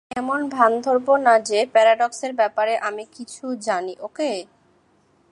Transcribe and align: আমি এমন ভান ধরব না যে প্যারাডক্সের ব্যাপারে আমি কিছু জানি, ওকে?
আমি 0.03 0.15
এমন 0.21 0.39
ভান 0.49 0.71
ধরব 0.81 1.07
না 1.25 1.33
যে 1.49 1.59
প্যারাডক্সের 1.73 2.33
ব্যাপারে 2.33 2.73
আমি 2.79 3.03
কিছু 3.15 3.45
জানি, 3.61 3.93
ওকে? 3.99 4.31